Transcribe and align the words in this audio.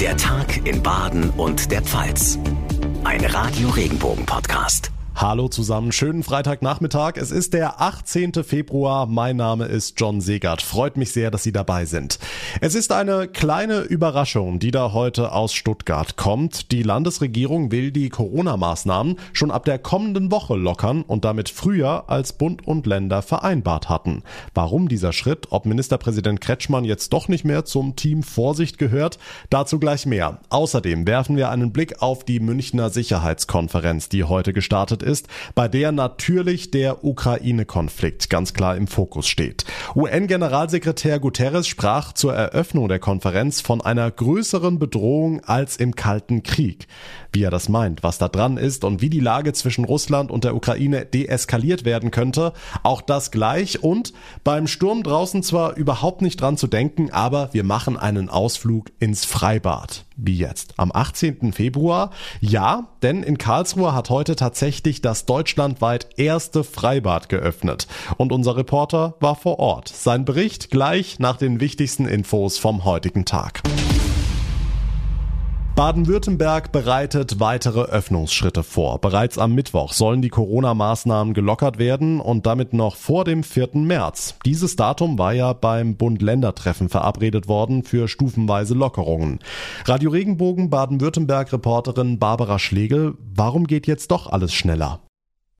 Der 0.00 0.14
Tag 0.18 0.66
in 0.66 0.82
Baden 0.82 1.30
und 1.30 1.70
der 1.70 1.80
Pfalz. 1.80 2.38
Ein 3.04 3.24
Radio 3.24 3.70
Regenbogen 3.70 4.26
Podcast. 4.26 4.90
Hallo 5.18 5.48
zusammen, 5.48 5.92
schönen 5.92 6.22
Freitagnachmittag. 6.22 7.14
Es 7.16 7.30
ist 7.30 7.54
der 7.54 7.80
18. 7.80 8.34
Februar. 8.44 9.06
Mein 9.06 9.36
Name 9.36 9.64
ist 9.64 9.98
John 9.98 10.20
Segert. 10.20 10.60
Freut 10.60 10.98
mich 10.98 11.10
sehr, 11.10 11.30
dass 11.30 11.42
Sie 11.42 11.52
dabei 11.52 11.86
sind. 11.86 12.18
Es 12.60 12.74
ist 12.74 12.92
eine 12.92 13.26
kleine 13.26 13.80
Überraschung, 13.80 14.58
die 14.58 14.70
da 14.70 14.92
heute 14.92 15.32
aus 15.32 15.54
Stuttgart 15.54 16.16
kommt. 16.16 16.70
Die 16.70 16.82
Landesregierung 16.82 17.72
will 17.72 17.92
die 17.92 18.10
Corona-Maßnahmen 18.10 19.16
schon 19.32 19.50
ab 19.50 19.64
der 19.64 19.78
kommenden 19.78 20.30
Woche 20.30 20.54
lockern 20.54 21.00
und 21.00 21.24
damit 21.24 21.48
früher 21.48 22.10
als 22.10 22.34
Bund 22.34 22.66
und 22.66 22.84
Länder 22.84 23.22
vereinbart 23.22 23.88
hatten. 23.88 24.22
Warum 24.52 24.86
dieser 24.86 25.14
Schritt, 25.14 25.46
ob 25.48 25.64
Ministerpräsident 25.64 26.42
Kretschmann 26.42 26.84
jetzt 26.84 27.14
doch 27.14 27.28
nicht 27.28 27.46
mehr 27.46 27.64
zum 27.64 27.96
Team 27.96 28.22
Vorsicht 28.22 28.76
gehört, 28.76 29.18
dazu 29.48 29.78
gleich 29.78 30.04
mehr. 30.04 30.40
Außerdem 30.50 31.06
werfen 31.06 31.38
wir 31.38 31.48
einen 31.48 31.72
Blick 31.72 32.02
auf 32.02 32.22
die 32.22 32.38
Münchner 32.38 32.90
Sicherheitskonferenz, 32.90 34.10
die 34.10 34.24
heute 34.24 34.52
gestartet 34.52 35.05
ist, 35.06 35.28
bei 35.54 35.68
der 35.68 35.92
natürlich 35.92 36.70
der 36.70 37.04
Ukraine-Konflikt 37.04 38.28
ganz 38.28 38.52
klar 38.52 38.76
im 38.76 38.86
Fokus 38.86 39.28
steht. 39.28 39.64
UN-Generalsekretär 39.94 41.20
Guterres 41.20 41.66
sprach 41.68 42.12
zur 42.12 42.34
Eröffnung 42.34 42.88
der 42.88 42.98
Konferenz 42.98 43.60
von 43.60 43.80
einer 43.80 44.10
größeren 44.10 44.78
Bedrohung 44.78 45.42
als 45.44 45.76
im 45.76 45.94
Kalten 45.94 46.42
Krieg. 46.42 46.86
Wie 47.32 47.42
er 47.42 47.50
das 47.50 47.68
meint, 47.68 48.02
was 48.02 48.18
da 48.18 48.28
dran 48.28 48.56
ist 48.56 48.84
und 48.84 49.02
wie 49.02 49.10
die 49.10 49.20
Lage 49.20 49.52
zwischen 49.52 49.84
Russland 49.84 50.30
und 50.30 50.44
der 50.44 50.56
Ukraine 50.56 51.04
deeskaliert 51.04 51.84
werden 51.84 52.10
könnte, 52.10 52.52
auch 52.82 53.00
das 53.00 53.30
gleich 53.30 53.82
und 53.82 54.12
beim 54.42 54.66
Sturm 54.66 55.02
draußen 55.02 55.42
zwar 55.42 55.76
überhaupt 55.76 56.22
nicht 56.22 56.40
dran 56.40 56.56
zu 56.56 56.66
denken, 56.66 57.10
aber 57.12 57.50
wir 57.52 57.64
machen 57.64 57.96
einen 57.96 58.28
Ausflug 58.28 58.90
ins 58.98 59.24
Freibad. 59.24 60.05
Wie 60.16 60.36
jetzt? 60.36 60.74
Am 60.78 60.90
18. 60.92 61.52
Februar? 61.52 62.10
Ja, 62.40 62.88
denn 63.02 63.22
in 63.22 63.36
Karlsruhe 63.36 63.94
hat 63.94 64.08
heute 64.08 64.34
tatsächlich 64.34 65.02
das 65.02 65.26
deutschlandweit 65.26 66.08
erste 66.16 66.64
Freibad 66.64 67.28
geöffnet. 67.28 67.86
Und 68.16 68.32
unser 68.32 68.56
Reporter 68.56 69.14
war 69.20 69.36
vor 69.36 69.58
Ort. 69.58 69.88
Sein 69.88 70.24
Bericht 70.24 70.70
gleich 70.70 71.18
nach 71.18 71.36
den 71.36 71.60
wichtigsten 71.60 72.06
Infos 72.06 72.56
vom 72.56 72.84
heutigen 72.84 73.26
Tag. 73.26 73.62
Baden-Württemberg 75.76 76.72
bereitet 76.72 77.38
weitere 77.38 77.82
Öffnungsschritte 77.82 78.62
vor. 78.62 78.98
Bereits 78.98 79.36
am 79.36 79.54
Mittwoch 79.54 79.92
sollen 79.92 80.22
die 80.22 80.30
Corona-Maßnahmen 80.30 81.34
gelockert 81.34 81.78
werden 81.78 82.18
und 82.18 82.46
damit 82.46 82.72
noch 82.72 82.96
vor 82.96 83.26
dem 83.26 83.42
4. 83.42 83.72
März. 83.74 84.36
Dieses 84.46 84.76
Datum 84.76 85.18
war 85.18 85.34
ja 85.34 85.52
beim 85.52 85.96
Bund-Länder-Treffen 85.96 86.88
verabredet 86.88 87.46
worden 87.46 87.84
für 87.84 88.08
stufenweise 88.08 88.72
Lockerungen. 88.72 89.40
Radio 89.84 90.08
Regenbogen 90.08 90.70
Baden-Württemberg-Reporterin 90.70 92.18
Barbara 92.18 92.58
Schlegel, 92.58 93.12
warum 93.34 93.66
geht 93.66 93.86
jetzt 93.86 94.10
doch 94.10 94.32
alles 94.32 94.54
schneller? 94.54 95.05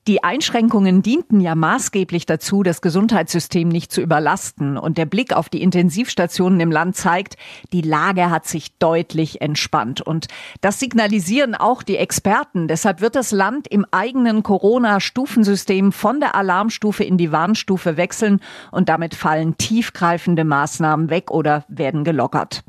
Die 0.06 0.22
Einschränkungen 0.22 1.02
dienten 1.02 1.40
ja 1.40 1.56
maßgeblich 1.56 2.26
dazu, 2.26 2.62
das 2.62 2.80
Gesundheitssystem 2.80 3.68
nicht 3.68 3.90
zu 3.90 4.00
überlasten. 4.00 4.78
Und 4.78 4.98
der 4.98 5.06
Blick 5.06 5.32
auf 5.32 5.48
die 5.48 5.62
Intensivstationen 5.62 6.60
im 6.60 6.70
Land 6.70 6.94
zeigt, 6.94 7.36
die 7.72 7.80
Lage 7.80 8.30
hat 8.30 8.46
sich 8.46 8.78
deutlich 8.78 9.40
entspannt. 9.40 10.00
Und 10.00 10.28
das 10.60 10.78
signalisieren 10.78 11.56
auch 11.56 11.82
die 11.82 11.96
Experten. 11.96 12.68
Deshalb 12.68 13.00
wird 13.00 13.16
das 13.16 13.32
Land 13.32 13.66
im 13.66 13.84
eigenen 13.90 14.44
Corona-Stufensystem 14.44 15.90
von 15.90 16.20
der 16.20 16.36
Alarmstufe 16.36 17.02
in 17.02 17.18
die 17.18 17.32
Warnstufe 17.32 17.96
wechseln. 17.96 18.40
Und 18.70 18.88
damit 18.88 19.16
fallen 19.16 19.58
tiefgreifende 19.58 20.44
Maßnahmen 20.44 21.10
weg 21.10 21.32
oder 21.32 21.64
werden 21.66 22.04
gelockert. 22.04 22.62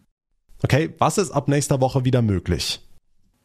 Okay, 0.63 0.95
was 0.97 1.19
ist 1.19 1.29
ab 1.29 1.47
nächster 1.47 1.81
Woche 1.81 2.03
wieder 2.03 2.23
möglich? 2.23 2.81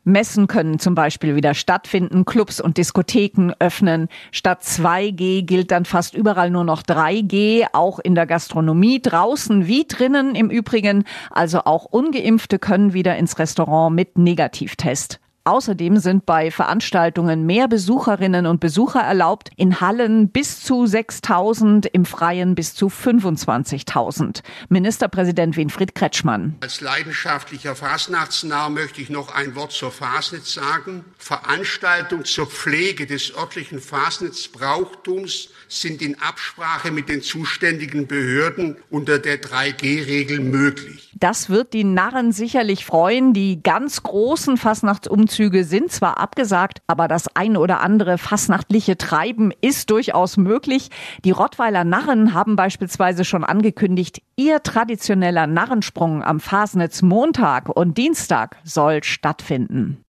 Messen 0.05 0.49
können 0.49 0.79
zum 0.81 0.95
Beispiel 0.95 1.37
wieder 1.37 1.55
stattfinden, 1.55 2.25
Clubs 2.25 2.61
und 2.61 2.77
Diskotheken 2.77 3.53
öffnen. 3.61 4.09
Statt 4.33 4.63
2G 4.63 5.43
gilt 5.43 5.71
dann 5.71 5.85
fast 5.85 6.15
überall 6.15 6.51
nur 6.51 6.65
noch 6.65 6.83
3G, 6.83 7.67
auch 7.73 8.01
in 8.01 8.15
der 8.15 8.27
Gastronomie, 8.27 9.01
draußen 9.01 9.67
wie 9.67 9.87
drinnen 9.87 10.35
im 10.35 10.51
Übrigen. 10.51 11.05
Also 11.31 11.61
auch 11.61 11.85
ungeimpfte 11.85 12.59
können 12.59 12.93
wieder 12.93 13.17
ins 13.17 13.39
Restaurant 13.39 13.95
mit 13.95 14.19
Negativtest. 14.19 15.22
Außerdem 15.45 15.97
sind 15.97 16.25
bei 16.25 16.53
Veranstaltungen 16.53 17.45
mehr 17.47 17.67
Besucherinnen 17.67 18.47
und 18.47 18.61
Besucher 18.61 19.01
erlaubt, 19.01 19.51
in 19.57 19.81
Hallen 19.81 20.29
bis 20.29 20.61
zu 20.61 20.85
6.000, 20.85 21.89
im 21.93 22.05
Freien 22.05 22.55
bis 22.55 22.77
zu 22.77 22.87
25.000. 22.87 24.43
Ministerpräsident 24.69 25.57
Winfried 25.57 25.97
Kretschmann. 25.97 26.55
Als 26.61 26.81
leidenschaftlicher 26.81 27.75
Fasnachtsnah 27.75 28.69
möchte 28.69 29.01
ich 29.01 29.11
noch 29.11 29.35
ein 29.35 29.57
Wort 29.57 29.73
zur 29.73 29.91
Fasnitz 29.91 30.55
sagen. 30.55 31.05
Veranstaltungen 31.19 32.25
zur 32.25 32.47
Pflege 32.47 33.07
des 33.07 33.37
örtlichen 33.37 33.81
Fasnitzbrauchtums 33.81 35.49
sind 35.67 36.03
in 36.03 36.21
Absprache 36.21 36.93
mit 36.93 37.09
den 37.09 37.21
zuständigen 37.21 38.07
Behörden 38.07 38.77
unter 38.91 39.19
der 39.19 39.43
3G-Regel 39.43 40.39
möglich. 40.39 41.11
Das 41.15 41.51
wird 41.51 41.73
die 41.73 41.85
Narren 41.85 42.31
sicherlich 42.31 42.85
freuen. 42.85 43.33
Die 43.33 43.61
ganz 43.61 44.03
großen 44.03 44.57
Fasnachtsumzüge 44.57 45.32
Umzüge 45.33 45.65
sind 45.65 45.91
zwar 45.91 46.19
abgesagt, 46.19 46.83
aber 46.87 47.09
das 47.09 47.27
ein 47.35 47.57
oder 47.57 47.81
andere 47.81 48.19
fassnachtliche 48.19 48.99
Treiben 48.99 49.51
ist 49.63 49.89
durchaus 49.89 50.37
möglich. 50.37 50.91
Die 51.25 51.31
Rottweiler 51.31 51.85
Narren 51.85 52.35
haben 52.35 52.55
beispielsweise 52.55 53.25
schon 53.25 53.43
angekündigt, 53.43 54.21
ihr 54.37 54.63
traditioneller 54.63 55.47
Narrensprung 55.47 56.23
am 56.23 56.39
Fasnitz 56.39 57.01
Montag 57.01 57.71
und 57.75 57.97
Dienstag 57.97 58.59
soll 58.63 59.03
stattfinden. 59.05 60.05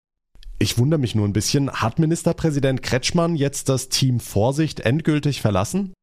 Ich 0.59 0.77
wundere 0.77 0.99
mich 0.99 1.15
nur 1.15 1.25
ein 1.25 1.31
bisschen, 1.31 1.71
hat 1.71 1.99
Ministerpräsident 1.99 2.83
Kretschmann 2.83 3.37
jetzt 3.37 3.69
das 3.69 3.87
Team 3.87 4.19
Vorsicht 4.19 4.81
endgültig 4.81 5.41
verlassen? 5.41 5.93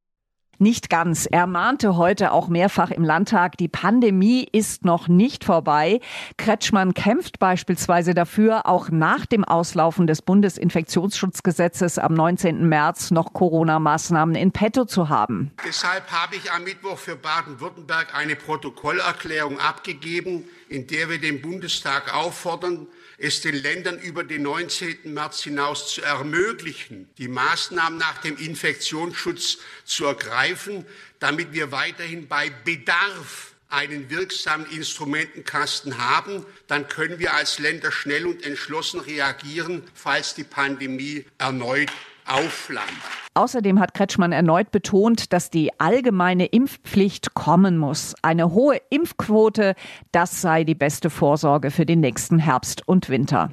Nicht 0.63 0.91
ganz. 0.91 1.25
Er 1.25 1.47
mahnte 1.47 1.97
heute 1.97 2.33
auch 2.33 2.49
mehrfach 2.49 2.91
im 2.91 3.03
Landtag, 3.03 3.57
die 3.57 3.67
Pandemie 3.67 4.47
ist 4.53 4.85
noch 4.85 5.09
nicht 5.09 5.43
vorbei. 5.43 6.01
Kretschmann 6.37 6.93
kämpft 6.93 7.39
beispielsweise 7.39 8.13
dafür, 8.13 8.67
auch 8.67 8.91
nach 8.91 9.25
dem 9.25 9.43
Auslaufen 9.43 10.07
des 10.07 10.21
Bundesinfektionsschutzgesetzes 10.21 11.99
am 11.99 12.13
19. 12.13 12.69
März 12.69 13.11
noch 13.11 13.33
Corona-Maßnahmen 13.33 14.35
in 14.35 14.53
petto 14.53 14.85
zu 14.85 15.09
haben. 15.09 15.51
Deshalb 15.67 16.13
habe 16.13 16.37
ich 16.37 16.53
am 16.53 16.65
Mittwoch 16.65 16.99
für 16.99 17.17
Baden-Württemberg 17.17 18.15
eine 18.15 18.37
Protokollerklärung 18.37 19.59
abgegeben, 19.61 20.45
in 20.69 20.87
der 20.87 21.09
wir 21.09 21.19
den 21.19 21.41
Bundestag 21.41 22.15
auffordern, 22.15 22.87
es 23.21 23.43
den 23.43 23.55
Ländern 23.55 23.99
über 23.99 24.25
den 24.25 24.43
19. 24.43 25.13
März 25.13 25.43
hinaus 25.43 25.93
zu 25.93 26.03
ermöglichen, 26.03 27.09
die 27.19 27.29
Maßnahmen 27.29 27.99
nach 27.99 28.19
dem 28.23 28.37
Infektionsschutz 28.39 29.59
zu 29.85 30.07
ergreifen, 30.07 30.87
damit 31.19 31.53
wir 31.53 31.71
weiterhin 31.71 32.29
bei 32.29 32.49
Bedarf 32.49 33.53
einen 33.69 34.09
wirksamen 34.09 34.67
Instrumentenkasten 34.71 35.99
haben, 35.99 36.47
dann 36.67 36.89
können 36.89 37.19
wir 37.19 37.35
als 37.35 37.59
Länder 37.59 37.93
schnell 37.93 38.27
und 38.27 38.45
entschlossen 38.45 39.01
reagieren, 39.01 39.85
falls 39.95 40.35
die 40.35 40.45
Pandemie 40.45 41.27
erneut 41.39 41.91
aufflammt. 42.33 42.89
Außerdem 43.35 43.79
hat 43.79 43.95
Kretschmann 43.95 44.33
erneut 44.33 44.71
betont, 44.71 45.33
dass 45.33 45.51
die 45.51 45.71
allgemeine 45.79 46.47
Impfpflicht 46.47 47.35
kommen 47.35 47.79
muss. 47.79 48.15
Eine 48.23 48.53
hohe 48.53 48.79
Impfquote, 48.91 49.75
das 50.13 50.41
sei 50.41 50.65
die 50.65 50.75
beste 50.75 51.11
Vorsorge 51.11 51.71
für 51.71 51.87
den 51.87 52.01
nächsten 52.01 52.39
Herbst 52.39 52.87
und 52.87 53.09
Winter. 53.09 53.51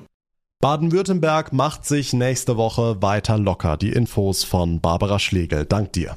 Baden-Württemberg 0.59 1.53
macht 1.53 1.85
sich 1.85 2.13
nächste 2.13 2.57
Woche 2.57 3.01
weiter 3.01 3.37
locker. 3.37 3.77
Die 3.77 3.91
Infos 3.91 4.43
von 4.43 4.81
Barbara 4.81 5.19
Schlegel. 5.19 5.65
Dank 5.65 5.93
dir. 5.93 6.15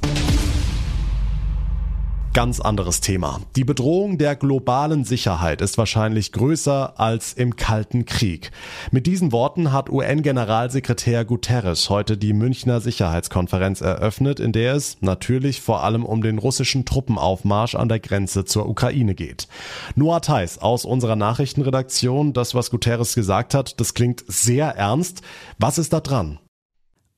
Ganz 2.33 2.61
anderes 2.61 3.01
Thema. 3.01 3.41
Die 3.57 3.65
Bedrohung 3.65 4.17
der 4.17 4.37
globalen 4.37 5.03
Sicherheit 5.03 5.61
ist 5.61 5.79
wahrscheinlich 5.79 6.31
größer 6.31 7.01
als 7.01 7.33
im 7.33 7.57
Kalten 7.57 8.05
Krieg. 8.05 8.53
Mit 8.93 9.09
diesen 9.09 9.33
Worten 9.33 9.73
hat 9.73 9.91
UN-Generalsekretär 9.91 11.25
Guterres 11.25 11.91
heute 11.91 12.17
die 12.17 12.33
Münchner 12.33 12.81
Sicherheitskonferenz 12.81 13.81
eröffnet, 13.81 14.39
in 14.39 14.53
der 14.53 14.75
es 14.75 14.99
natürlich 15.01 15.61
vor 15.61 15.83
allem 15.83 16.05
um 16.05 16.23
den 16.23 16.39
russischen 16.39 16.85
Truppenaufmarsch 16.85 17.75
an 17.75 17.89
der 17.89 17.99
Grenze 17.99 18.45
zur 18.45 18.69
Ukraine 18.69 19.17
geht. 19.17 19.49
Noah 19.97 20.23
Theis 20.23 20.59
aus 20.59 20.85
unserer 20.85 21.17
Nachrichtenredaktion, 21.17 22.33
das 22.33 22.55
was 22.55 22.71
Guterres 22.71 23.17
gesagt 23.17 23.55
hat, 23.55 23.81
das 23.81 23.93
klingt 23.93 24.23
sehr 24.29 24.69
ernst. 24.77 25.23
Was 25.59 25.79
ist 25.79 25.93
da 25.93 25.99
dran? 25.99 26.39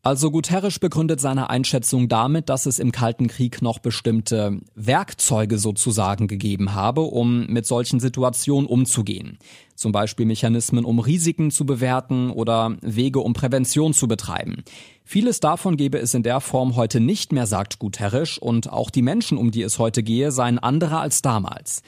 Also 0.04 0.32
Guterres 0.32 0.80
begründet 0.80 1.20
seine 1.20 1.48
Einschätzung 1.48 2.08
damit, 2.08 2.48
dass 2.48 2.66
es 2.66 2.80
im 2.80 2.90
Kalten 2.90 3.28
Krieg 3.28 3.62
noch 3.62 3.78
bestimmte 3.78 4.58
Werkzeuge 4.74 5.58
sozusagen 5.58 6.26
gegeben 6.26 6.74
habe, 6.74 7.02
um 7.02 7.46
mit 7.46 7.66
solchen 7.66 8.00
Situationen 8.00 8.66
umzugehen. 8.66 9.38
Zum 9.76 9.92
Beispiel 9.92 10.26
Mechanismen, 10.26 10.84
um 10.84 10.98
Risiken 10.98 11.52
zu 11.52 11.64
bewerten 11.64 12.30
oder 12.30 12.76
Wege, 12.80 13.20
um 13.20 13.32
Prävention 13.32 13.94
zu 13.94 14.08
betreiben. 14.08 14.64
Vieles 15.04 15.38
davon 15.38 15.76
gebe 15.76 15.98
es 15.98 16.14
in 16.14 16.24
der 16.24 16.40
Form 16.40 16.74
heute 16.74 16.98
nicht 16.98 17.32
mehr, 17.32 17.46
sagt 17.46 17.78
Guterres, 17.78 18.38
und 18.38 18.72
auch 18.72 18.90
die 18.90 19.02
Menschen, 19.02 19.38
um 19.38 19.52
die 19.52 19.62
es 19.62 19.78
heute 19.78 20.02
gehe, 20.02 20.32
seien 20.32 20.58
andere 20.58 20.98
als 20.98 21.22
damals. 21.22 21.82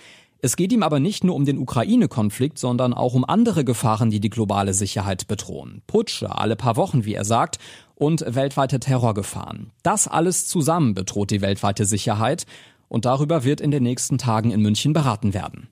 Es 0.44 0.56
geht 0.56 0.74
ihm 0.74 0.82
aber 0.82 1.00
nicht 1.00 1.24
nur 1.24 1.36
um 1.36 1.46
den 1.46 1.56
Ukraine-Konflikt, 1.56 2.58
sondern 2.58 2.92
auch 2.92 3.14
um 3.14 3.24
andere 3.24 3.64
Gefahren, 3.64 4.10
die 4.10 4.20
die 4.20 4.28
globale 4.28 4.74
Sicherheit 4.74 5.26
bedrohen. 5.26 5.80
Putsche 5.86 6.36
alle 6.36 6.54
paar 6.54 6.76
Wochen, 6.76 7.06
wie 7.06 7.14
er 7.14 7.24
sagt, 7.24 7.56
und 7.94 8.22
weltweite 8.28 8.78
Terrorgefahren. 8.78 9.70
Das 9.82 10.06
alles 10.06 10.46
zusammen 10.46 10.92
bedroht 10.92 11.30
die 11.30 11.40
weltweite 11.40 11.86
Sicherheit 11.86 12.44
und 12.88 13.06
darüber 13.06 13.42
wird 13.42 13.62
in 13.62 13.70
den 13.70 13.84
nächsten 13.84 14.18
Tagen 14.18 14.50
in 14.50 14.60
München 14.60 14.92
beraten 14.92 15.32
werden. 15.32 15.68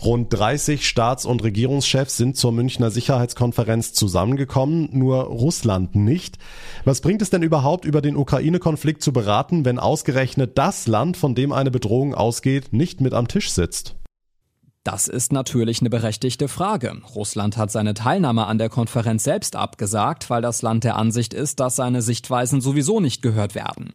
Rund 0.00 0.32
30 0.32 0.86
Staats- 0.86 1.26
und 1.26 1.42
Regierungschefs 1.42 2.16
sind 2.16 2.36
zur 2.36 2.52
Münchner 2.52 2.92
Sicherheitskonferenz 2.92 3.94
zusammengekommen, 3.94 4.90
nur 4.92 5.24
Russland 5.24 5.96
nicht. 5.96 6.38
Was 6.84 7.00
bringt 7.00 7.20
es 7.20 7.30
denn 7.30 7.42
überhaupt, 7.42 7.84
über 7.84 8.00
den 8.00 8.14
Ukraine-Konflikt 8.14 9.02
zu 9.02 9.12
beraten, 9.12 9.64
wenn 9.64 9.80
ausgerechnet 9.80 10.56
das 10.56 10.86
Land, 10.86 11.16
von 11.16 11.34
dem 11.34 11.50
eine 11.50 11.72
Bedrohung 11.72 12.14
ausgeht, 12.14 12.72
nicht 12.72 13.00
mit 13.00 13.12
am 13.12 13.26
Tisch 13.26 13.50
sitzt? 13.50 13.96
Das 14.84 15.08
ist 15.08 15.32
natürlich 15.32 15.80
eine 15.80 15.88
berechtigte 15.88 16.46
Frage. 16.46 17.00
Russland 17.14 17.56
hat 17.56 17.70
seine 17.70 17.94
Teilnahme 17.94 18.46
an 18.46 18.58
der 18.58 18.68
Konferenz 18.68 19.24
selbst 19.24 19.56
abgesagt, 19.56 20.28
weil 20.28 20.42
das 20.42 20.60
Land 20.60 20.84
der 20.84 20.96
Ansicht 20.96 21.32
ist, 21.32 21.58
dass 21.58 21.76
seine 21.76 22.02
Sichtweisen 22.02 22.60
sowieso 22.60 23.00
nicht 23.00 23.22
gehört 23.22 23.54
werden. 23.54 23.94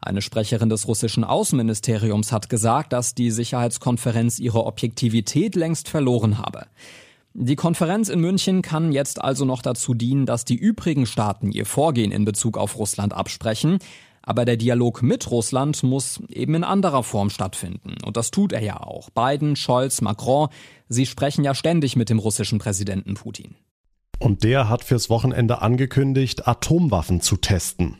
Eine 0.00 0.22
Sprecherin 0.22 0.70
des 0.70 0.88
russischen 0.88 1.24
Außenministeriums 1.24 2.32
hat 2.32 2.48
gesagt, 2.48 2.94
dass 2.94 3.14
die 3.14 3.30
Sicherheitskonferenz 3.30 4.38
ihre 4.38 4.64
Objektivität 4.64 5.56
längst 5.56 5.90
verloren 5.90 6.38
habe. 6.38 6.66
Die 7.34 7.54
Konferenz 7.54 8.08
in 8.08 8.20
München 8.20 8.62
kann 8.62 8.92
jetzt 8.92 9.22
also 9.22 9.44
noch 9.44 9.60
dazu 9.60 9.92
dienen, 9.92 10.24
dass 10.24 10.46
die 10.46 10.56
übrigen 10.56 11.04
Staaten 11.04 11.52
ihr 11.52 11.66
Vorgehen 11.66 12.12
in 12.12 12.24
Bezug 12.24 12.56
auf 12.56 12.78
Russland 12.78 13.12
absprechen. 13.12 13.78
Aber 14.22 14.44
der 14.44 14.56
Dialog 14.56 15.02
mit 15.02 15.30
Russland 15.30 15.82
muss 15.82 16.20
eben 16.28 16.54
in 16.54 16.64
anderer 16.64 17.02
Form 17.02 17.30
stattfinden. 17.30 17.94
Und 18.04 18.16
das 18.16 18.30
tut 18.30 18.52
er 18.52 18.62
ja 18.62 18.80
auch. 18.80 19.10
Biden, 19.10 19.56
Scholz, 19.56 20.00
Macron, 20.02 20.48
sie 20.88 21.06
sprechen 21.06 21.44
ja 21.44 21.54
ständig 21.54 21.96
mit 21.96 22.10
dem 22.10 22.18
russischen 22.18 22.58
Präsidenten 22.58 23.14
Putin. 23.14 23.56
Und 24.18 24.44
der 24.44 24.68
hat 24.68 24.84
fürs 24.84 25.08
Wochenende 25.08 25.62
angekündigt, 25.62 26.46
Atomwaffen 26.46 27.22
zu 27.22 27.38
testen. 27.38 27.96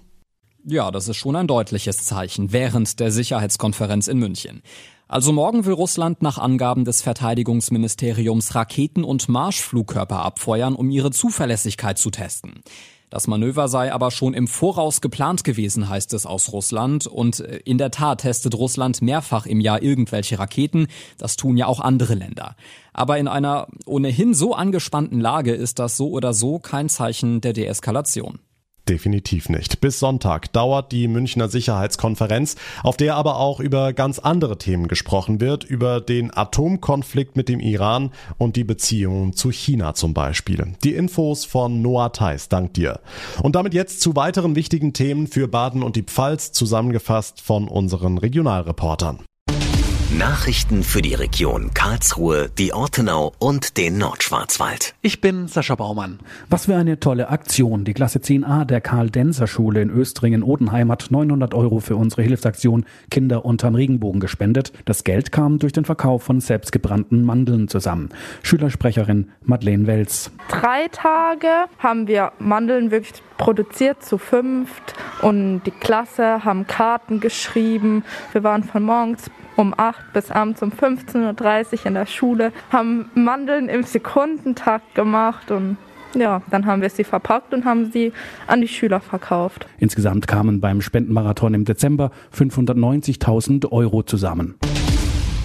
Ja, 0.64 0.90
das 0.90 1.08
ist 1.08 1.16
schon 1.16 1.36
ein 1.36 1.46
deutliches 1.46 2.04
Zeichen 2.04 2.52
während 2.52 3.00
der 3.00 3.10
Sicherheitskonferenz 3.10 4.08
in 4.08 4.18
München. 4.18 4.62
Also 5.08 5.32
morgen 5.32 5.64
will 5.64 5.72
Russland 5.72 6.22
nach 6.22 6.38
Angaben 6.38 6.84
des 6.84 7.02
Verteidigungsministeriums 7.02 8.54
Raketen 8.54 9.02
und 9.02 9.28
Marschflugkörper 9.28 10.22
abfeuern, 10.22 10.76
um 10.76 10.90
ihre 10.90 11.10
Zuverlässigkeit 11.10 11.98
zu 11.98 12.10
testen. 12.10 12.62
Das 13.10 13.26
Manöver 13.26 13.66
sei 13.68 13.92
aber 13.92 14.12
schon 14.12 14.34
im 14.34 14.46
Voraus 14.46 15.00
geplant 15.00 15.42
gewesen, 15.42 15.88
heißt 15.88 16.14
es 16.14 16.26
aus 16.26 16.52
Russland. 16.52 17.06
Und 17.08 17.40
äh, 17.40 17.60
in 17.64 17.76
der 17.76 17.90
Tat 17.90 18.20
testet 18.20 18.54
Russland 18.54 19.02
mehrfach 19.02 19.46
im 19.46 19.60
Jahr 19.60 19.82
irgendwelche 19.82 20.38
Raketen. 20.38 20.86
Das 21.18 21.36
tun 21.36 21.56
ja 21.56 21.66
auch 21.66 21.80
andere 21.80 22.14
Länder. 22.14 22.54
Aber 22.92 23.18
in 23.18 23.28
einer 23.28 23.66
ohnehin 23.84 24.32
so 24.32 24.54
angespannten 24.54 25.20
Lage 25.20 25.52
ist 25.52 25.78
das 25.78 25.96
so 25.96 26.10
oder 26.10 26.32
so 26.32 26.58
kein 26.60 26.88
Zeichen 26.88 27.40
der 27.40 27.52
Deeskalation. 27.52 28.38
Definitiv 28.90 29.48
nicht. 29.48 29.80
Bis 29.80 30.00
Sonntag 30.00 30.52
dauert 30.52 30.90
die 30.90 31.06
Münchner 31.06 31.48
Sicherheitskonferenz, 31.48 32.56
auf 32.82 32.96
der 32.96 33.14
aber 33.14 33.36
auch 33.36 33.60
über 33.60 33.92
ganz 33.92 34.18
andere 34.18 34.58
Themen 34.58 34.88
gesprochen 34.88 35.40
wird, 35.40 35.62
über 35.62 36.00
den 36.00 36.36
Atomkonflikt 36.36 37.36
mit 37.36 37.48
dem 37.48 37.60
Iran 37.60 38.10
und 38.36 38.56
die 38.56 38.64
Beziehungen 38.64 39.32
zu 39.32 39.52
China 39.52 39.94
zum 39.94 40.12
Beispiel. 40.12 40.74
Die 40.82 40.94
Infos 40.94 41.44
von 41.44 41.82
Noah 41.82 42.12
Theis, 42.12 42.48
dank 42.48 42.74
dir. 42.74 42.98
Und 43.40 43.54
damit 43.54 43.74
jetzt 43.74 44.00
zu 44.00 44.16
weiteren 44.16 44.56
wichtigen 44.56 44.92
Themen 44.92 45.28
für 45.28 45.46
Baden 45.46 45.84
und 45.84 45.94
die 45.94 46.02
Pfalz, 46.02 46.50
zusammengefasst 46.50 47.40
von 47.40 47.68
unseren 47.68 48.18
Regionalreportern. 48.18 49.20
Nachrichten 50.18 50.82
für 50.82 51.02
die 51.02 51.14
Region 51.14 51.70
Karlsruhe, 51.72 52.50
die 52.58 52.72
Ortenau 52.72 53.32
und 53.38 53.76
den 53.76 53.96
Nordschwarzwald. 53.96 54.96
Ich 55.02 55.20
bin 55.20 55.46
Sascha 55.46 55.76
Baumann. 55.76 56.18
Was 56.48 56.66
für 56.66 56.74
eine 56.74 56.98
tolle 56.98 57.28
Aktion. 57.28 57.84
Die 57.84 57.94
Klasse 57.94 58.18
10a 58.18 58.64
der 58.64 58.80
Karl-Denzer-Schule 58.80 59.80
in 59.80 59.88
Östringen-Odenheim 59.88 60.90
hat 60.90 61.12
900 61.12 61.54
Euro 61.54 61.78
für 61.78 61.94
unsere 61.94 62.22
Hilfsaktion 62.22 62.86
Kinder 63.08 63.44
unterm 63.44 63.76
Regenbogen 63.76 64.20
gespendet. 64.20 64.72
Das 64.84 65.04
Geld 65.04 65.30
kam 65.30 65.60
durch 65.60 65.72
den 65.72 65.84
Verkauf 65.84 66.24
von 66.24 66.40
selbstgebrannten 66.40 67.24
Mandeln 67.24 67.68
zusammen. 67.68 68.08
Schülersprecherin 68.42 69.30
Madeleine 69.44 69.86
Welz. 69.86 70.32
Drei 70.48 70.88
Tage 70.88 71.66
haben 71.78 72.08
wir 72.08 72.32
Mandeln 72.40 72.90
wirklich 72.90 73.22
produziert 73.38 74.04
zu 74.04 74.18
fünft 74.18 74.94
und 75.22 75.62
die 75.66 75.70
Klasse 75.70 76.44
haben 76.44 76.66
Karten 76.66 77.20
geschrieben. 77.20 78.04
Wir 78.32 78.42
waren 78.42 78.64
von 78.64 78.82
morgens 78.82 79.30
um 79.56 79.74
8 79.76 80.12
bis 80.12 80.30
abends 80.30 80.62
um 80.62 80.70
15.30 80.70 81.80
Uhr 81.80 81.86
in 81.86 81.94
der 81.94 82.06
Schule, 82.06 82.52
haben 82.70 83.10
Mandeln 83.14 83.68
im 83.68 83.82
Sekundentakt 83.82 84.94
gemacht 84.94 85.50
und 85.50 85.76
ja, 86.14 86.42
dann 86.50 86.66
haben 86.66 86.82
wir 86.82 86.90
sie 86.90 87.04
verpackt 87.04 87.54
und 87.54 87.64
haben 87.64 87.92
sie 87.92 88.12
an 88.46 88.60
die 88.60 88.68
Schüler 88.68 89.00
verkauft. 89.00 89.66
Insgesamt 89.78 90.26
kamen 90.26 90.60
beim 90.60 90.80
Spendenmarathon 90.80 91.54
im 91.54 91.64
Dezember 91.64 92.10
590.000 92.36 93.70
Euro 93.70 94.02
zusammen. 94.02 94.56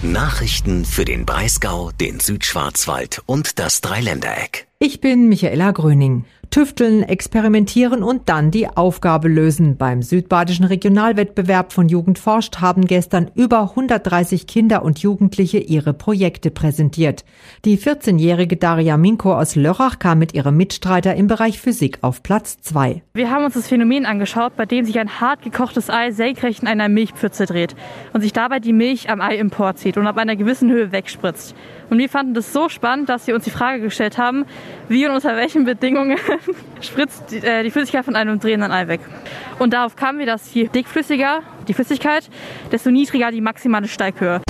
Nachrichten 0.02 0.84
für 0.84 1.04
den 1.04 1.24
Breisgau, 1.24 1.90
den 2.00 2.20
Südschwarzwald 2.20 3.22
und 3.26 3.58
das 3.58 3.80
Dreiländereck. 3.80 4.66
Ich 4.78 5.00
bin 5.00 5.28
Michaela 5.28 5.72
Gröning 5.72 6.26
tüfteln, 6.50 7.02
experimentieren 7.02 8.02
und 8.02 8.28
dann 8.28 8.50
die 8.50 8.68
Aufgabe 8.68 9.28
lösen. 9.28 9.76
Beim 9.76 10.02
Südbadischen 10.02 10.64
Regionalwettbewerb 10.64 11.72
von 11.72 11.88
Jugend 11.88 12.18
forscht 12.18 12.60
haben 12.60 12.86
gestern 12.86 13.30
über 13.34 13.60
130 13.60 14.46
Kinder 14.46 14.82
und 14.82 14.98
Jugendliche 14.98 15.58
ihre 15.58 15.92
Projekte 15.92 16.50
präsentiert. 16.50 17.24
Die 17.64 17.78
14-jährige 17.78 18.56
Daria 18.56 18.96
Minko 18.96 19.34
aus 19.34 19.56
Lörrach 19.56 19.98
kam 19.98 20.18
mit 20.18 20.34
ihrem 20.34 20.56
Mitstreiter 20.56 21.14
im 21.14 21.26
Bereich 21.26 21.60
Physik 21.60 21.98
auf 22.02 22.22
Platz 22.22 22.60
2. 22.60 23.02
Wir 23.14 23.30
haben 23.30 23.44
uns 23.44 23.54
das 23.54 23.68
Phänomen 23.68 24.06
angeschaut, 24.06 24.56
bei 24.56 24.66
dem 24.66 24.84
sich 24.84 24.98
ein 24.98 25.20
hart 25.20 25.42
gekochtes 25.42 25.90
Ei 25.90 26.10
senkrecht 26.10 26.62
in 26.62 26.68
einer 26.68 26.88
Milchpfütze 26.88 27.46
dreht 27.46 27.76
und 28.12 28.20
sich 28.20 28.32
dabei 28.32 28.60
die 28.60 28.72
Milch 28.72 29.10
am 29.10 29.20
Ei 29.20 29.36
emporzieht 29.36 29.96
und 29.96 30.06
ab 30.06 30.16
einer 30.16 30.36
gewissen 30.36 30.70
Höhe 30.70 30.92
wegspritzt. 30.92 31.54
Und 31.88 31.98
wir 31.98 32.08
fanden 32.08 32.34
das 32.34 32.52
so 32.52 32.68
spannend, 32.68 33.08
dass 33.08 33.26
wir 33.26 33.34
uns 33.34 33.44
die 33.44 33.50
Frage 33.50 33.80
gestellt 33.80 34.18
haben, 34.18 34.44
wie 34.88 35.06
und 35.06 35.14
unter 35.14 35.36
welchen 35.36 35.64
Bedingungen 35.64 36.18
spritzt 36.80 37.30
die, 37.30 37.36
äh, 37.36 37.62
die 37.62 37.70
Flüssigkeit 37.70 38.04
von 38.04 38.16
einem 38.16 38.38
drehenden 38.38 38.72
Ei 38.72 38.88
weg. 38.88 39.00
Und 39.58 39.72
darauf 39.72 39.96
kamen 39.96 40.18
wir, 40.18 40.26
dass 40.26 40.52
je 40.54 40.68
dickflüssiger 40.68 41.42
die 41.68 41.74
Flüssigkeit, 41.74 42.28
desto 42.72 42.90
niedriger 42.90 43.30
die 43.30 43.40
maximale 43.40 43.88
Steighöhe. 43.88 44.40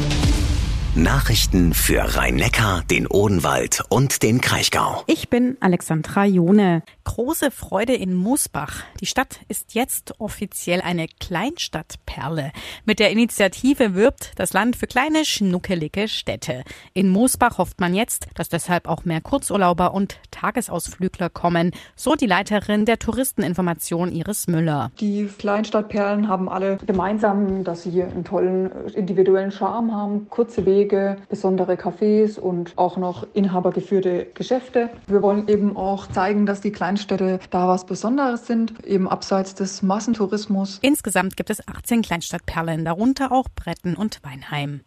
Nachrichten 0.95 1.75
für 1.75 2.17
Rhein-Neckar, 2.17 2.83
den 2.91 3.07
Odenwald 3.07 3.83
und 3.91 4.23
den 4.23 4.41
Kraichgau. 4.41 5.05
Ich 5.07 5.29
bin 5.29 5.59
Alexandra 5.61 6.25
Jone. 6.25 6.83
Große 7.07 7.53
Freude 7.53 7.95
in 7.95 8.15
Moosbach. 8.15 8.83
Die 9.01 9.07
Stadt 9.07 9.39
ist 9.47 9.75
jetzt 9.75 10.21
offiziell 10.21 10.81
eine 10.81 11.07
Kleinstadtperle. 11.21 12.51
Mit 12.85 12.99
der 12.99 13.11
Initiative 13.11 13.95
wirbt 13.95 14.33
das 14.35 14.53
Land 14.53 14.75
für 14.75 14.89
kleine, 14.89 15.25
schnuckelige 15.25 16.09
Städte. 16.09 16.65
In 16.95 17.09
Moosbach 17.09 17.59
hofft 17.59 17.81
man 17.81 17.95
jetzt, 17.95 18.27
dass 18.35 18.49
deshalb 18.49 18.89
auch 18.89 19.05
mehr 19.05 19.21
Kurzurlauber 19.21 19.95
und 19.95 20.19
Tagesausflügler 20.33 21.31
kommen, 21.31 21.71
so 21.95 22.17
die 22.17 22.27
Leiterin 22.27 22.85
der 22.85 22.99
Touristeninformation 22.99 24.11
Iris 24.11 24.49
Müller. 24.49 24.91
Die 24.99 25.27
Kleinstadtperlen 25.27 26.27
haben 26.29 26.49
alle 26.49 26.77
gemeinsam, 26.85 27.63
dass 27.63 27.85
sie 27.85 28.03
einen 28.03 28.25
tollen 28.25 28.71
individuellen 28.95 29.53
Charme 29.53 29.95
haben, 29.95 30.29
kurze 30.29 30.67
Wege 30.67 31.17
besondere 31.29 31.75
Cafés 31.75 32.39
und 32.39 32.73
auch 32.77 32.97
noch 32.97 33.27
inhabergeführte 33.33 34.27
Geschäfte. 34.35 34.91
Wir 35.07 35.23
wollen 35.23 35.47
eben 35.49 35.77
auch 35.77 36.09
zeigen, 36.09 36.47
dass 36.47 36.61
die 36.61 36.73
Kleinstädte 36.97 37.41
da 37.51 37.69
was 37.69 37.85
Besonderes 37.85 38.47
sind, 38.47 38.85
eben 38.87 39.07
abseits 39.07 39.55
des 39.55 39.83
Massentourismus. 39.83 40.79
Insgesamt 40.81 41.37
gibt 41.37 41.51
es 41.51 41.67
18 41.69 42.01
Kleinstadtperlen, 42.01 42.87
darunter 42.87 43.33
auch 43.33 43.49
Bretten 43.55 43.97
und 43.97 44.21
Weinheim. 44.23 44.81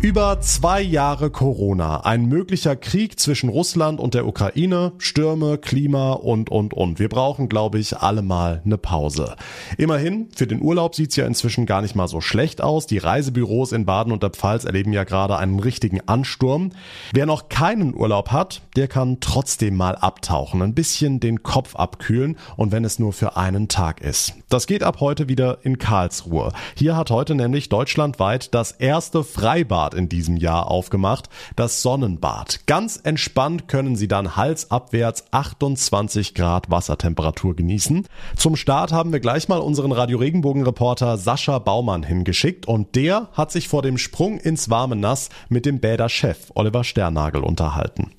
Über 0.00 0.40
zwei 0.40 0.80
Jahre 0.80 1.28
Corona, 1.28 2.04
ein 2.04 2.26
möglicher 2.26 2.76
Krieg 2.76 3.18
zwischen 3.18 3.48
Russland 3.48 3.98
und 3.98 4.14
der 4.14 4.28
Ukraine, 4.28 4.92
Stürme, 4.98 5.58
Klima 5.58 6.12
und, 6.12 6.50
und, 6.50 6.72
und. 6.72 7.00
Wir 7.00 7.08
brauchen, 7.08 7.48
glaube 7.48 7.80
ich, 7.80 7.96
alle 7.96 8.22
mal 8.22 8.62
eine 8.64 8.78
Pause. 8.78 9.34
Immerhin, 9.76 10.28
für 10.36 10.46
den 10.46 10.62
Urlaub 10.62 10.94
sieht's 10.94 11.16
ja 11.16 11.26
inzwischen 11.26 11.66
gar 11.66 11.82
nicht 11.82 11.96
mal 11.96 12.06
so 12.06 12.20
schlecht 12.20 12.62
aus. 12.62 12.86
Die 12.86 12.98
Reisebüros 12.98 13.72
in 13.72 13.86
Baden 13.86 14.12
und 14.12 14.22
der 14.22 14.30
Pfalz 14.30 14.64
erleben 14.64 14.92
ja 14.92 15.02
gerade 15.02 15.36
einen 15.36 15.58
richtigen 15.58 16.00
Ansturm. 16.06 16.70
Wer 17.12 17.26
noch 17.26 17.48
keinen 17.48 17.92
Urlaub 17.92 18.30
hat, 18.30 18.62
der 18.76 18.86
kann 18.86 19.18
trotzdem 19.18 19.74
mal 19.74 19.96
abtauchen, 19.96 20.62
ein 20.62 20.74
bisschen 20.74 21.18
den 21.18 21.42
Kopf 21.42 21.74
abkühlen 21.74 22.38
und 22.56 22.70
wenn 22.70 22.84
es 22.84 23.00
nur 23.00 23.12
für 23.12 23.36
einen 23.36 23.66
Tag 23.66 24.00
ist. 24.00 24.34
Das 24.48 24.68
geht 24.68 24.84
ab 24.84 25.00
heute 25.00 25.28
wieder 25.28 25.58
in 25.62 25.78
Karlsruhe. 25.78 26.52
Hier 26.76 26.96
hat 26.96 27.10
heute 27.10 27.34
nämlich 27.34 27.68
deutschlandweit 27.68 28.54
das 28.54 28.70
erste 28.70 29.24
Freibad 29.24 29.87
Freibad 29.88 29.94
in 29.94 30.08
diesem 30.08 30.36
Jahr 30.36 30.70
aufgemacht, 30.70 31.28
das 31.56 31.82
Sonnenbad. 31.82 32.60
Ganz 32.66 33.00
entspannt 33.02 33.68
können 33.68 33.96
Sie 33.96 34.08
dann 34.08 34.36
halsabwärts 34.36 35.24
28 35.30 36.34
Grad 36.34 36.70
Wassertemperatur 36.70 37.56
genießen. 37.56 38.06
Zum 38.36 38.56
Start 38.56 38.92
haben 38.92 39.12
wir 39.12 39.20
gleich 39.20 39.48
mal 39.48 39.58
unseren 39.58 39.92
Radio 39.92 40.18
Regenbogen 40.18 40.64
Reporter 40.64 41.16
Sascha 41.16 41.58
Baumann 41.58 42.02
hingeschickt 42.02 42.66
und 42.66 42.94
der 42.94 43.28
hat 43.32 43.50
sich 43.50 43.68
vor 43.68 43.82
dem 43.82 43.98
Sprung 43.98 44.38
ins 44.38 44.70
warme 44.70 44.96
Nass 44.96 45.30
mit 45.48 45.66
dem 45.66 45.80
Bäderchef 45.80 46.52
Oliver 46.54 46.84
Sternagel 46.84 47.42
unterhalten. 47.42 48.12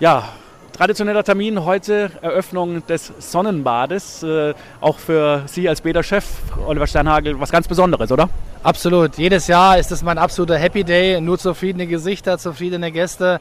Ja, 0.00 0.24
Traditioneller 0.72 1.22
Termin 1.22 1.64
heute, 1.64 2.10
Eröffnung 2.22 2.86
des 2.86 3.12
Sonnenbades. 3.18 4.22
Äh, 4.22 4.54
auch 4.80 4.98
für 4.98 5.42
Sie 5.46 5.68
als 5.68 5.82
Bäderchef, 5.82 6.24
Oliver 6.66 6.86
Sternhagel, 6.86 7.38
was 7.38 7.50
ganz 7.50 7.68
Besonderes, 7.68 8.10
oder? 8.10 8.30
Absolut. 8.62 9.18
Jedes 9.18 9.48
Jahr 9.48 9.78
ist 9.78 9.92
es 9.92 10.02
mein 10.02 10.16
absoluter 10.16 10.56
Happy 10.56 10.82
Day. 10.82 11.20
Nur 11.20 11.38
zufriedene 11.38 11.86
Gesichter, 11.86 12.38
zufriedene 12.38 12.90
Gäste. 12.90 13.38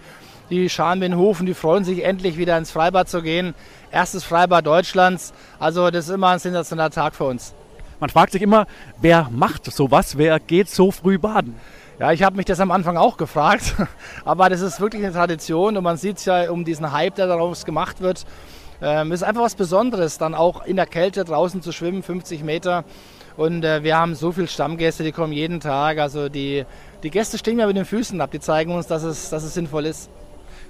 Die 0.49 0.69
scharen 0.69 0.99
den 0.99 1.15
Hofen, 1.15 1.45
die 1.45 1.53
freuen 1.53 1.85
sich 1.85 2.03
endlich 2.03 2.37
wieder 2.37 2.57
ins 2.57 2.71
Freibad 2.71 3.07
zu 3.07 3.21
gehen. 3.21 3.55
Erstes 3.91 4.25
Freibad 4.25 4.65
Deutschlands. 4.65 5.33
Also 5.57 5.89
das 5.89 6.09
ist 6.09 6.13
immer 6.13 6.29
ein 6.29 6.39
sensationeller 6.39 6.89
Tag 6.89 7.15
für 7.15 7.23
uns. 7.23 7.53
Man 8.01 8.09
fragt 8.09 8.33
sich 8.33 8.41
immer, 8.41 8.67
wer 8.99 9.29
macht 9.31 9.71
sowas? 9.71 10.17
Wer 10.17 10.39
geht 10.39 10.69
so 10.69 10.91
früh 10.91 11.17
baden? 11.17 11.55
Ja, 12.01 12.11
ich 12.11 12.23
habe 12.23 12.35
mich 12.35 12.47
das 12.47 12.59
am 12.59 12.71
Anfang 12.71 12.97
auch 12.97 13.15
gefragt, 13.15 13.75
aber 14.25 14.49
das 14.49 14.61
ist 14.61 14.81
wirklich 14.81 15.03
eine 15.03 15.13
Tradition 15.13 15.77
und 15.77 15.83
man 15.83 15.97
sieht 15.97 16.17
es 16.17 16.25
ja 16.25 16.49
um 16.49 16.65
diesen 16.65 16.91
Hype, 16.91 17.13
der 17.13 17.27
daraus 17.27 17.63
gemacht 17.63 18.01
wird. 18.01 18.25
Ähm, 18.81 19.11
ist 19.11 19.21
einfach 19.21 19.43
was 19.43 19.53
Besonderes, 19.53 20.17
dann 20.17 20.33
auch 20.33 20.65
in 20.65 20.77
der 20.77 20.87
Kälte 20.87 21.23
draußen 21.23 21.61
zu 21.61 21.71
schwimmen, 21.71 22.01
50 22.01 22.43
Meter. 22.43 22.85
Und 23.37 23.63
äh, 23.63 23.83
wir 23.83 23.97
haben 23.97 24.15
so 24.15 24.31
viele 24.31 24.47
Stammgäste, 24.47 25.03
die 25.03 25.11
kommen 25.11 25.31
jeden 25.31 25.59
Tag. 25.59 25.99
Also 25.99 26.27
die, 26.27 26.65
die 27.03 27.11
Gäste 27.11 27.37
stehen 27.37 27.59
ja 27.59 27.67
mit 27.67 27.77
den 27.77 27.85
Füßen 27.85 28.19
ab, 28.19 28.31
die 28.31 28.39
zeigen 28.39 28.73
uns, 28.73 28.87
dass 28.87 29.03
es, 29.03 29.29
dass 29.29 29.43
es 29.43 29.53
sinnvoll 29.53 29.85
ist. 29.85 30.09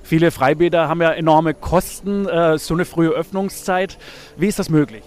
Viele 0.03 0.31
Freibäder 0.31 0.89
haben 0.89 1.01
ja 1.01 1.11
enorme 1.11 1.53
Kosten, 1.53 2.27
äh, 2.27 2.57
so 2.57 2.73
eine 2.73 2.83
frühe 2.83 3.11
Öffnungszeit. 3.11 3.97
Wie 4.35 4.47
ist 4.47 4.59
das 4.59 4.67
möglich? 4.67 5.03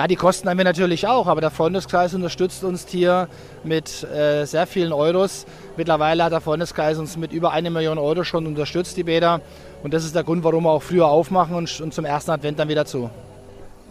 Na, 0.00 0.06
die 0.06 0.16
Kosten 0.16 0.48
haben 0.48 0.56
wir 0.56 0.64
natürlich 0.64 1.06
auch, 1.06 1.26
aber 1.26 1.42
der 1.42 1.50
Freundeskreis 1.50 2.14
unterstützt 2.14 2.64
uns 2.64 2.86
hier 2.88 3.28
mit 3.64 4.02
äh, 4.04 4.46
sehr 4.46 4.66
vielen 4.66 4.94
Euros. 4.94 5.44
Mittlerweile 5.76 6.24
hat 6.24 6.32
der 6.32 6.40
Freundeskreis 6.40 6.96
uns 6.96 7.18
mit 7.18 7.34
über 7.34 7.50
eine 7.50 7.68
Million 7.68 7.98
Euro 7.98 8.24
schon 8.24 8.46
unterstützt, 8.46 8.96
die 8.96 9.04
Bäder. 9.04 9.42
Und 9.82 9.92
das 9.92 10.06
ist 10.06 10.14
der 10.14 10.24
Grund, 10.24 10.42
warum 10.42 10.64
wir 10.64 10.70
auch 10.70 10.82
früher 10.82 11.06
aufmachen 11.06 11.54
und, 11.54 11.82
und 11.82 11.92
zum 11.92 12.06
ersten 12.06 12.30
Advent 12.30 12.58
dann 12.58 12.70
wieder 12.70 12.86
zu. 12.86 13.10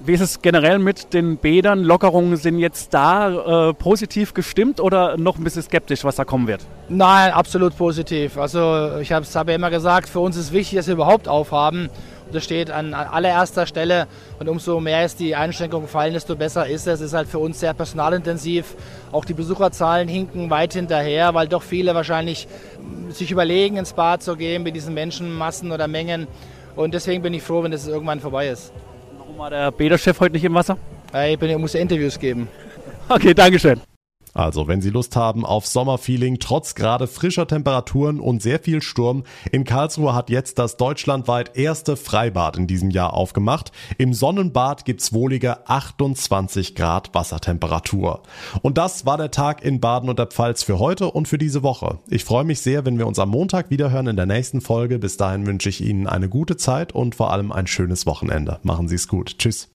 Wie 0.01 0.13
ist 0.13 0.21
es 0.21 0.41
generell 0.41 0.79
mit 0.79 1.13
den 1.13 1.35
Bädern? 1.35 1.83
Lockerungen 1.83 2.37
sind 2.37 2.57
jetzt 2.57 2.93
da 2.93 3.69
äh, 3.69 3.73
positiv 3.73 4.33
gestimmt 4.33 4.79
oder 4.79 5.17
noch 5.17 5.37
ein 5.37 5.43
bisschen 5.43 5.61
skeptisch, 5.61 6.05
was 6.05 6.15
da 6.15 6.23
kommen 6.23 6.47
wird? 6.47 6.61
Nein, 6.87 7.33
absolut 7.33 7.77
positiv. 7.77 8.37
Also 8.37 8.97
ich 9.01 9.11
habe 9.11 9.23
es 9.23 9.33
ja 9.33 9.41
immer 9.41 9.69
gesagt, 9.69 10.07
für 10.07 10.21
uns 10.21 10.37
ist 10.37 10.53
wichtig, 10.53 10.77
dass 10.77 10.87
wir 10.87 10.93
überhaupt 10.93 11.27
aufhaben. 11.27 11.89
Das 12.31 12.45
steht 12.45 12.71
an 12.71 12.93
allererster 12.93 13.65
Stelle 13.65 14.07
und 14.39 14.47
umso 14.47 14.79
mehr 14.79 15.03
es 15.03 15.17
die 15.17 15.35
Einschränkungen 15.35 15.89
fallen, 15.89 16.13
desto 16.13 16.35
besser 16.35 16.65
ist 16.65 16.87
es. 16.87 17.01
Es 17.01 17.07
ist 17.07 17.13
halt 17.13 17.27
für 17.27 17.39
uns 17.39 17.59
sehr 17.59 17.73
personalintensiv. 17.73 18.75
Auch 19.11 19.25
die 19.25 19.33
Besucherzahlen 19.33 20.07
hinken 20.07 20.49
weit 20.49 20.73
hinterher, 20.73 21.33
weil 21.33 21.49
doch 21.49 21.63
viele 21.63 21.93
wahrscheinlich 21.93 22.47
sich 23.09 23.31
überlegen, 23.31 23.75
ins 23.75 23.93
Bad 23.93 24.23
zu 24.23 24.37
gehen 24.37 24.63
mit 24.63 24.75
diesen 24.75 24.93
Menschenmassen 24.93 25.73
oder 25.73 25.89
Mengen. 25.89 26.27
Und 26.77 26.93
deswegen 26.93 27.21
bin 27.21 27.33
ich 27.33 27.43
froh, 27.43 27.63
wenn 27.63 27.71
das 27.71 27.85
irgendwann 27.85 28.21
vorbei 28.21 28.47
ist. 28.47 28.71
Warum 29.39 29.53
war 29.53 29.57
der 29.57 29.71
Bäderchef 29.71 30.19
heute 30.19 30.33
nicht 30.33 30.43
im 30.43 30.53
Wasser? 30.53 30.77
Ich, 31.29 31.39
bin, 31.39 31.49
ich 31.49 31.57
muss 31.57 31.73
Interviews 31.73 32.19
geben. 32.19 32.49
Okay, 33.07 33.33
Dankeschön. 33.33 33.79
Also, 34.33 34.67
wenn 34.67 34.81
Sie 34.81 34.89
Lust 34.89 35.15
haben 35.15 35.45
auf 35.45 35.65
Sommerfeeling, 35.65 36.39
trotz 36.39 36.75
gerade 36.75 37.07
frischer 37.07 37.47
Temperaturen 37.47 38.19
und 38.19 38.41
sehr 38.41 38.59
viel 38.59 38.81
Sturm, 38.81 39.23
in 39.51 39.63
Karlsruhe 39.63 40.13
hat 40.13 40.29
jetzt 40.29 40.59
das 40.59 40.77
deutschlandweit 40.77 41.57
erste 41.57 41.97
Freibad 41.97 42.57
in 42.57 42.67
diesem 42.67 42.89
Jahr 42.89 43.13
aufgemacht. 43.13 43.71
Im 43.97 44.13
Sonnenbad 44.13 44.85
gibt's 44.85 45.13
wohlige 45.13 45.67
28 45.67 46.75
Grad 46.75 47.13
Wassertemperatur. 47.13 48.23
Und 48.61 48.77
das 48.77 49.05
war 49.05 49.17
der 49.17 49.31
Tag 49.31 49.63
in 49.63 49.79
Baden 49.79 50.09
und 50.09 50.19
der 50.19 50.27
Pfalz 50.27 50.63
für 50.63 50.79
heute 50.79 51.11
und 51.11 51.27
für 51.27 51.37
diese 51.37 51.63
Woche. 51.63 51.99
Ich 52.07 52.23
freue 52.23 52.43
mich 52.43 52.61
sehr, 52.61 52.85
wenn 52.85 52.97
wir 52.97 53.07
uns 53.07 53.19
am 53.19 53.29
Montag 53.29 53.69
wiederhören 53.69 54.07
in 54.07 54.15
der 54.15 54.25
nächsten 54.25 54.61
Folge. 54.61 54.99
Bis 54.99 55.17
dahin 55.17 55.45
wünsche 55.45 55.69
ich 55.69 55.81
Ihnen 55.81 56.07
eine 56.07 56.29
gute 56.29 56.55
Zeit 56.55 56.93
und 56.93 57.15
vor 57.15 57.31
allem 57.31 57.51
ein 57.51 57.67
schönes 57.67 58.05
Wochenende. 58.05 58.59
Machen 58.63 58.87
Sie 58.87 58.95
es 58.95 59.07
gut. 59.07 59.37
Tschüss. 59.37 59.67